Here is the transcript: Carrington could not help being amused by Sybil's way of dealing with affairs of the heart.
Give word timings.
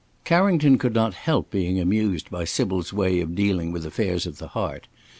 Carrington 0.23 0.79
could 0.79 0.95
not 0.95 1.13
help 1.13 1.51
being 1.51 1.79
amused 1.79 2.31
by 2.31 2.43
Sybil's 2.43 2.91
way 2.91 3.19
of 3.21 3.35
dealing 3.35 3.71
with 3.71 3.85
affairs 3.85 4.25
of 4.25 4.39
the 4.39 4.47
heart. 4.47 4.87